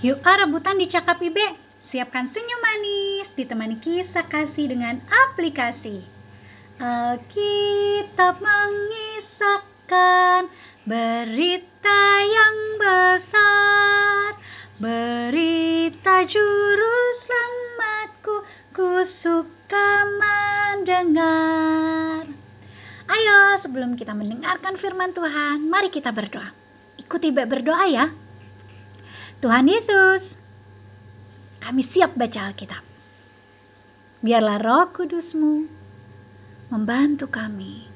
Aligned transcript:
Yuk 0.00 0.24
ah 0.24 0.40
rebutan 0.40 0.80
di 0.80 0.88
Cakap 0.88 1.20
Ibe. 1.20 1.60
Siapkan 1.92 2.32
senyum 2.32 2.60
manis, 2.64 3.28
ditemani 3.36 3.84
kisah 3.84 4.24
kasih 4.32 4.72
dengan 4.72 4.96
aplikasi. 5.04 6.00
Alkitab 6.80 8.40
mengisahkan 8.40 10.48
berita 10.88 12.00
yang 12.24 12.80
besar, 12.80 14.40
berita 14.80 16.24
juru 16.32 16.96
selamatku, 17.28 18.36
ku 18.72 19.04
suka 19.20 20.08
mendengar. 20.16 22.24
Ayo, 23.04 23.60
sebelum 23.60 24.00
kita 24.00 24.16
mendengarkan 24.16 24.80
firman 24.80 25.12
Tuhan, 25.12 25.68
mari 25.68 25.92
kita 25.92 26.08
berdoa. 26.08 26.56
Ikuti 26.96 27.28
berdoa 27.36 27.84
ya. 27.84 28.29
Tuhan 29.40 29.64
Yesus, 29.64 30.20
kami 31.64 31.88
siap 31.96 32.12
baca 32.12 32.52
Alkitab. 32.52 32.84
Biarlah 34.20 34.60
roh 34.60 34.92
kudusmu 34.92 35.64
membantu 36.68 37.24
kami 37.32 37.88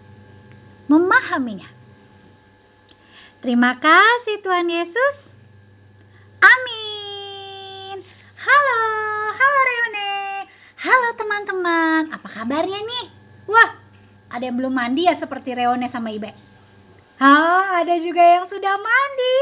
memahaminya. 0.88 1.68
Terima 3.44 3.76
kasih 3.76 4.40
Tuhan 4.40 4.72
Yesus. 4.72 5.16
Amin. 6.40 8.00
Halo, 8.40 8.80
halo 9.36 9.60
Reone. 9.68 10.16
Halo 10.80 11.08
teman-teman, 11.20 12.02
apa 12.08 12.28
kabarnya 12.40 12.80
nih? 12.80 13.06
Wah, 13.52 13.76
ada 14.32 14.48
yang 14.48 14.56
belum 14.56 14.72
mandi 14.72 15.04
ya 15.04 15.20
seperti 15.20 15.52
Reone 15.52 15.92
sama 15.92 16.08
Ibe. 16.08 16.32
Ah, 17.20 17.84
ada 17.84 18.00
juga 18.00 18.24
yang 18.24 18.48
sudah 18.48 18.80
mandi. 18.80 19.36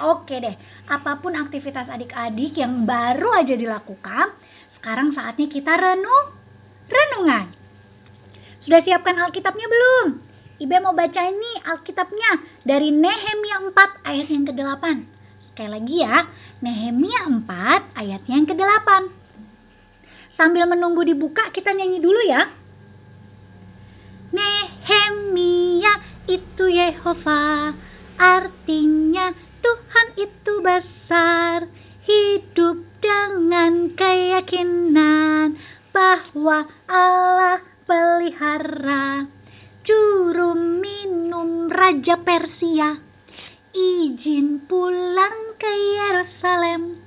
Oke 0.00 0.40
deh. 0.40 0.56
Apa 0.88 1.20
pun 1.20 1.36
aktivitas 1.36 1.92
adik-adik 1.92 2.56
yang 2.56 2.88
baru 2.88 3.44
aja 3.44 3.52
dilakukan, 3.52 4.32
sekarang 4.80 5.12
saatnya 5.12 5.44
kita 5.52 5.76
renung, 5.76 6.32
renungan. 6.88 7.52
Sudah 8.64 8.80
siapkan 8.80 9.20
Alkitabnya 9.20 9.68
belum? 9.68 10.06
Ibe 10.60 10.76
mau 10.80 10.92
baca 10.92 11.20
ini 11.24 11.52
Alkitabnya 11.64 12.64
dari 12.64 12.92
Nehemia 12.92 13.72
4 13.72 14.08
ayat 14.08 14.28
yang 14.28 14.44
ke-8. 14.48 14.84
Sekali 15.52 15.68
lagi 15.68 15.96
ya, 16.00 16.16
Nehemia 16.64 17.28
4 17.28 18.00
ayat 18.00 18.22
yang 18.24 18.44
ke-8. 18.48 18.88
Sambil 20.40 20.64
menunggu 20.64 21.04
dibuka, 21.04 21.52
kita 21.52 21.76
nyanyi 21.76 22.00
dulu 22.00 22.20
ya. 22.24 22.48
Nehemia 24.32 25.92
itu 26.24 26.64
Yehova, 26.68 27.76
artinya 28.16 29.32
Tuhan 29.60 30.08
itu 30.18 30.52
besar. 30.60 31.68
Hidup 32.00 32.90
dengan 32.98 33.94
keyakinan 33.94 35.54
bahwa 35.94 36.66
Allah 36.90 37.62
pelihara 37.86 39.30
juru 39.82 40.54
minum 40.54 41.66
Raja 41.72 42.20
Persia 42.20 43.00
izin 43.72 44.68
pulang 44.68 45.56
ke 45.56 45.70
Yerusalem 45.70 47.00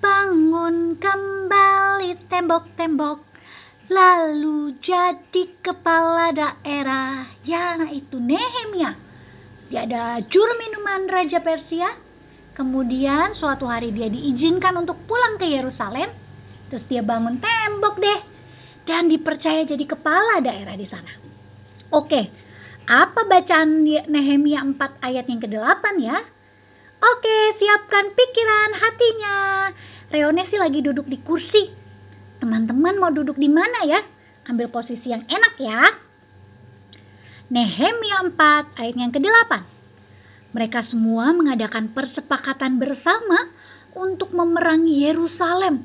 bangun 0.00 0.96
kembali 0.98 2.16
tembok-tembok 2.32 3.20
lalu 3.92 4.74
jadi 4.80 5.44
kepala 5.60 6.32
daerah 6.32 7.28
yaitu 7.44 8.16
Nehemia 8.16 9.03
dia 9.74 9.90
ada 9.90 10.22
juru 10.30 10.54
minuman 10.54 11.10
Raja 11.10 11.42
Persia 11.42 11.98
kemudian 12.54 13.34
suatu 13.34 13.66
hari 13.66 13.90
dia 13.90 14.06
diizinkan 14.06 14.78
untuk 14.78 15.02
pulang 15.10 15.34
ke 15.34 15.50
Yerusalem 15.50 16.14
terus 16.70 16.86
dia 16.86 17.02
bangun 17.02 17.42
tembok 17.42 17.98
deh 17.98 18.20
dan 18.86 19.10
dipercaya 19.10 19.66
jadi 19.66 19.82
kepala 19.82 20.38
daerah 20.46 20.78
di 20.78 20.86
sana 20.86 21.24
Oke, 21.94 22.26
apa 22.90 23.22
bacaan 23.30 23.86
Nehemia 23.86 24.66
4 24.66 24.98
ayat 24.98 25.30
yang 25.30 25.38
ke-8 25.46 25.84
ya? 26.02 26.26
Oke, 26.98 27.36
siapkan 27.62 28.10
pikiran 28.10 28.70
hatinya. 28.74 29.36
Reone 30.10 30.42
sih 30.50 30.58
lagi 30.58 30.82
duduk 30.82 31.06
di 31.06 31.22
kursi. 31.22 31.70
Teman-teman 32.42 32.98
mau 32.98 33.14
duduk 33.14 33.38
di 33.38 33.46
mana 33.46 33.86
ya? 33.86 34.02
Ambil 34.50 34.74
posisi 34.74 35.06
yang 35.06 35.22
enak 35.30 35.54
ya. 35.62 36.03
Nehemia 37.52 38.24
4 38.32 38.80
ayat 38.80 38.96
yang 38.96 39.12
ke-8. 39.12 39.52
Mereka 40.56 40.88
semua 40.88 41.28
mengadakan 41.36 41.92
persepakatan 41.92 42.80
bersama 42.80 43.52
untuk 43.92 44.32
memerangi 44.32 45.04
Yerusalem 45.04 45.84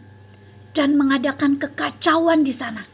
dan 0.71 0.95
mengadakan 0.95 1.59
kekacauan 1.59 2.47
di 2.47 2.55
sana. 2.55 2.87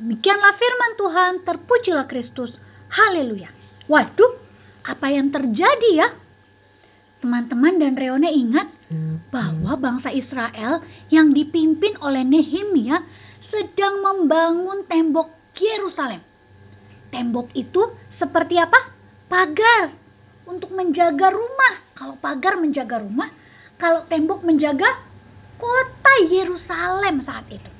Demikianlah 0.00 0.54
firman 0.56 0.92
Tuhan, 0.96 1.32
terpujilah 1.44 2.06
Kristus. 2.08 2.56
Haleluya. 2.88 3.52
Waduh, 3.84 4.40
apa 4.88 5.06
yang 5.12 5.28
terjadi 5.28 5.90
ya? 5.92 6.08
Teman-teman 7.20 7.76
dan 7.76 8.00
Reone 8.00 8.32
ingat 8.32 8.72
bahwa 9.28 9.76
bangsa 9.76 10.08
Israel 10.08 10.80
yang 11.12 11.36
dipimpin 11.36 12.00
oleh 12.00 12.24
Nehemia 12.24 13.04
sedang 13.52 14.00
membangun 14.00 14.88
tembok 14.88 15.28
Yerusalem. 15.56 16.24
Tembok 17.16 17.48
itu 17.56 17.80
seperti 18.20 18.60
apa? 18.60 18.92
Pagar 19.32 19.96
untuk 20.44 20.68
menjaga 20.76 21.32
rumah. 21.32 21.80
Kalau 21.96 22.20
pagar 22.20 22.60
menjaga 22.60 23.00
rumah, 23.00 23.32
kalau 23.80 24.04
tembok 24.04 24.44
menjaga 24.44 25.00
kota 25.56 26.12
Yerusalem 26.28 27.24
saat 27.24 27.48
itu. 27.48 27.70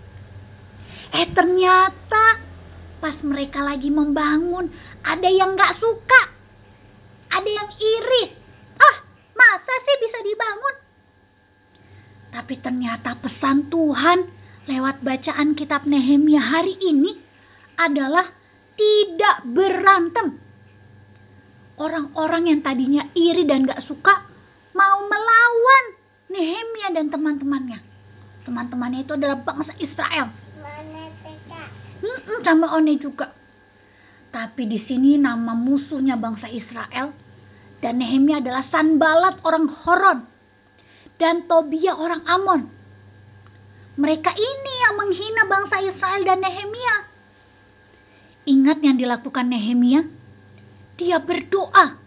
Eh 1.12 1.28
ternyata 1.36 2.40
pas 2.96 3.16
mereka 3.20 3.60
lagi 3.60 3.92
membangun 3.92 4.72
ada 5.04 5.28
yang 5.28 5.52
gak 5.52 5.76
suka. 5.84 6.32
Ada 7.28 7.50
yang 7.52 7.70
iri. 7.76 8.24
Ah 8.80 8.96
masa 9.36 9.74
sih 9.84 9.96
bisa 10.00 10.18
dibangun? 10.24 10.74
Tapi 12.32 12.54
ternyata 12.64 13.20
pesan 13.20 13.68
Tuhan 13.68 14.32
lewat 14.64 15.04
bacaan 15.04 15.52
kitab 15.52 15.84
Nehemia 15.84 16.40
hari 16.40 16.72
ini 16.80 17.20
adalah 17.76 18.32
tidak 18.76 19.36
berantem. 19.50 20.38
Orang-orang 21.76 22.48
yang 22.48 22.60
tadinya 22.64 23.04
iri 23.12 23.44
dan 23.44 23.68
gak 23.68 23.84
suka 23.84 24.24
mau 24.72 25.04
melawan 25.04 25.84
Nehemia 26.32 26.88
dan 26.96 27.12
teman-temannya. 27.12 27.80
Teman-temannya 28.48 29.04
itu 29.04 29.12
adalah 29.16 29.40
bangsa 29.44 29.72
Israel 29.80 30.32
Hmm, 31.96 32.44
sama 32.44 32.76
One 32.76 33.00
juga. 33.00 33.32
Tapi 34.30 34.68
di 34.68 34.84
sini 34.84 35.16
nama 35.16 35.56
musuhnya 35.56 36.20
bangsa 36.20 36.44
Israel 36.52 37.16
dan 37.80 38.04
Nehemia 38.04 38.44
adalah 38.44 38.68
Sanbalat 38.68 39.40
orang 39.40 39.66
Horon 39.84 40.18
dan 41.16 41.48
Tobia 41.48 41.96
orang 41.96 42.20
Amon. 42.28 42.68
Mereka 43.96 44.28
ini 44.36 44.72
yang 44.84 44.94
menghina 45.00 45.42
bangsa 45.48 45.76
Israel 45.88 46.22
dan 46.28 46.44
Nehemia. 46.44 47.15
Ingat 48.46 48.78
yang 48.78 48.94
dilakukan 48.94 49.50
Nehemia? 49.50 50.06
Dia 51.02 51.18
berdoa. 51.18 51.98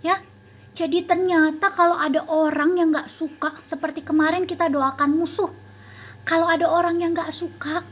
Ya, 0.00 0.24
jadi 0.72 1.04
ternyata 1.04 1.68
kalau 1.76 2.00
ada 2.00 2.24
orang 2.24 2.80
yang 2.80 2.96
gak 2.96 3.12
suka, 3.20 3.60
seperti 3.68 4.00
kemarin 4.00 4.48
kita 4.48 4.72
doakan 4.72 5.12
musuh. 5.12 5.52
Kalau 6.24 6.48
ada 6.48 6.64
orang 6.64 7.04
yang 7.04 7.12
gak 7.12 7.36
suka, 7.36 7.84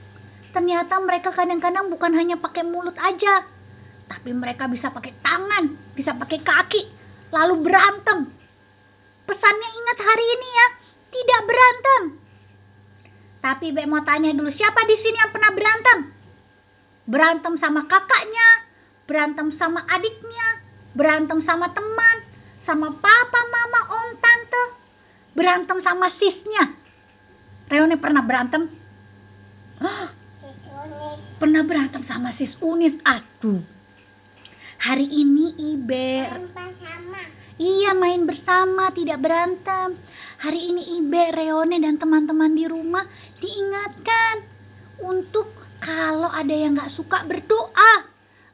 ternyata 0.57 0.97
mereka 1.05 1.29
kadang-kadang 1.37 1.93
bukan 1.93 2.17
hanya 2.17 2.41
pakai 2.41 2.65
mulut 2.65 2.97
aja, 2.97 3.45
tapi 4.09 4.33
mereka 4.33 4.65
bisa 4.73 4.89
pakai 4.89 5.13
tangan, 5.21 5.77
bisa 5.93 6.17
pakai 6.17 6.41
kaki, 6.41 6.89
lalu 7.37 7.69
berantem. 7.69 8.33
Pesannya 9.29 9.71
ingat 9.77 9.99
hari 10.01 10.25
ini 10.25 10.49
ya, 10.49 10.67
tidak 11.13 11.41
berantem. 11.45 12.03
Tapi 13.45 13.77
Be 13.77 13.85
mau 13.85 14.01
tanya 14.09 14.33
dulu, 14.33 14.49
siapa 14.57 14.89
di 14.89 14.97
sini 15.05 15.17
yang 15.21 15.33
pernah 15.37 15.53
berantem? 15.53 16.22
Berantem 17.07 17.59
sama 17.59 17.83
kakaknya, 17.91 18.49
berantem 19.11 19.55
sama 19.59 19.83
adiknya, 19.91 20.63
berantem 20.95 21.43
sama 21.43 21.71
teman, 21.75 22.17
sama 22.63 22.95
papa, 22.95 23.41
mama, 23.51 23.81
om, 23.91 24.09
tante, 24.23 24.65
berantem 25.35 25.79
sama 25.83 26.15
sisnya. 26.19 26.79
Reone 27.67 27.99
pernah 27.99 28.23
berantem? 28.23 28.71
pernah 31.43 31.63
berantem 31.67 32.07
sama 32.07 32.39
sis 32.39 32.55
Unis. 32.63 32.95
Aduh. 33.03 33.67
Hari 34.83 35.07
ini 35.07 35.75
Ibe 35.75 36.27
Iya 37.59 37.95
main 37.95 38.27
bersama 38.27 38.91
tidak 38.95 39.23
berantem. 39.23 39.99
Hari 40.43 40.61
ini 40.71 40.99
Ibe, 40.99 41.31
Reone 41.31 41.79
dan 41.79 41.99
teman-teman 41.99 42.55
di 42.55 42.67
rumah 42.67 43.07
diingatkan 43.39 44.43
untuk 45.03 45.51
kalau 45.83 46.31
ada 46.31 46.55
yang 46.55 46.79
nggak 46.79 46.95
suka 46.95 47.27
berdoa. 47.27 48.07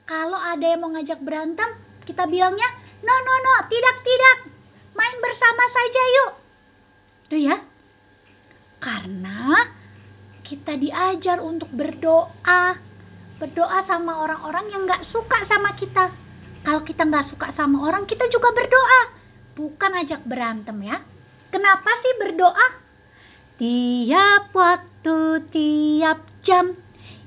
Kalau 0.08 0.40
ada 0.40 0.64
yang 0.64 0.80
mau 0.80 0.88
ngajak 0.96 1.20
berantem, 1.20 1.68
kita 2.08 2.24
bilangnya 2.24 2.64
no 3.04 3.12
no 3.12 3.34
no 3.44 3.54
tidak 3.68 3.96
tidak. 4.00 4.36
Main 4.96 5.16
bersama 5.20 5.64
saja 5.68 6.02
yuk. 6.08 6.30
Tuh 7.28 7.40
ya. 7.44 7.56
Karena 8.80 9.68
kita 10.48 10.80
diajar 10.80 11.44
untuk 11.44 11.68
berdoa. 11.68 12.80
Berdoa 13.36 13.78
sama 13.84 14.24
orang-orang 14.24 14.72
yang 14.72 14.82
gak 14.88 15.04
suka 15.12 15.44
sama 15.46 15.76
kita. 15.76 16.10
Kalau 16.64 16.82
kita 16.82 17.06
gak 17.06 17.30
suka 17.30 17.52
sama 17.54 17.86
orang, 17.86 18.08
kita 18.08 18.26
juga 18.32 18.50
berdoa. 18.50 19.14
Bukan 19.54 19.92
ajak 20.02 20.26
berantem 20.26 20.74
ya. 20.82 20.98
Kenapa 21.52 21.90
sih 22.02 22.14
berdoa? 22.18 22.66
Tiap 23.60 24.50
waktu, 24.50 25.18
tiap 25.54 26.18
jam, 26.42 26.74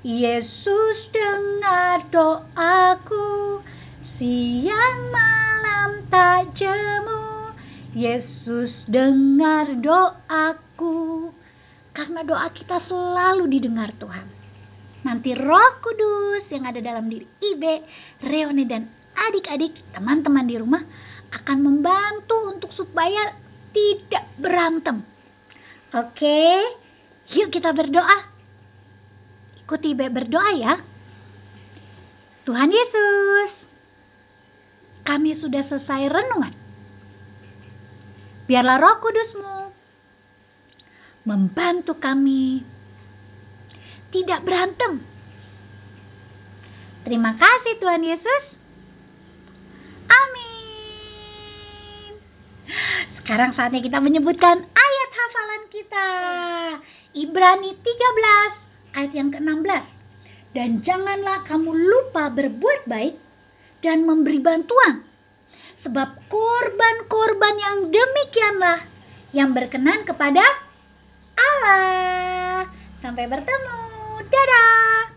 Yesus 0.01 0.97
dengar 1.13 2.09
doaku. 2.09 3.61
Siang 4.17 4.99
malam 5.13 6.01
tak 6.09 6.57
jemu, 6.57 7.53
Yesus 7.93 8.73
dengar 8.89 9.69
doaku. 9.77 11.29
Karena 11.93 12.25
doa 12.25 12.49
kita 12.49 12.81
selalu 12.89 13.45
didengar 13.53 13.93
Tuhan. 14.01 14.25
Nanti 15.05 15.37
roh 15.37 15.73
kudus 15.85 16.49
yang 16.49 16.65
ada 16.65 16.81
dalam 16.81 17.05
diri 17.05 17.29
Ibe, 17.37 17.85
Reone 18.25 18.65
dan 18.65 18.89
adik-adik 19.13 19.85
teman-teman 19.93 20.49
di 20.49 20.57
rumah 20.57 20.81
akan 21.29 21.57
membantu 21.61 22.49
untuk 22.49 22.73
supaya 22.73 23.37
tidak 23.69 24.25
berantem. 24.41 25.05
Oke, 25.93 26.57
yuk 27.37 27.53
kita 27.53 27.69
berdoa. 27.69 28.30
Ikuti 29.71 29.95
Ibe 29.95 30.11
berdoa 30.11 30.51
ya. 30.59 30.83
Tuhan 32.43 32.75
Yesus, 32.75 33.55
kami 35.07 35.39
sudah 35.39 35.63
selesai 35.63 36.11
renungan. 36.11 36.51
Biarlah 38.51 38.83
roh 38.83 38.99
kudusmu 38.99 39.71
membantu 41.23 41.95
kami 42.03 42.67
tidak 44.11 44.43
berantem. 44.43 45.07
Terima 47.07 47.31
kasih 47.39 47.79
Tuhan 47.79 48.03
Yesus. 48.03 48.43
Amin. 50.11 50.51
Sekarang 53.23 53.55
saatnya 53.55 53.79
kita 53.79 54.03
menyebutkan 54.03 54.67
ayat 54.67 55.09
hafalan 55.15 55.63
kita. 55.71 56.07
Ibrani 57.15 57.71
13 57.79 58.60
ayat 58.95 59.11
yang 59.15 59.29
ke-16. 59.31 59.83
Dan 60.51 60.83
janganlah 60.83 61.47
kamu 61.47 61.71
lupa 61.71 62.27
berbuat 62.27 62.87
baik 62.87 63.15
dan 63.79 64.03
memberi 64.03 64.39
bantuan. 64.43 65.07
Sebab 65.81 66.29
korban-korban 66.29 67.55
yang 67.57 67.77
demikianlah 67.89 68.85
yang 69.31 69.55
berkenan 69.55 70.03
kepada 70.03 70.43
Allah. 71.39 72.67
Sampai 73.01 73.25
bertemu. 73.25 73.79
Dadah. 74.29 75.10